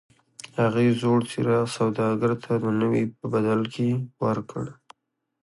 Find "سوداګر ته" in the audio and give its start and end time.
1.77-2.51